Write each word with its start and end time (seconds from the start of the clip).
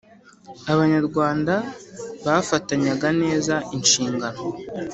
abanyarwanda 0.73 1.53
bafatanyaga 2.25 3.07
neza 3.21 3.55
inshingano. 3.75 4.41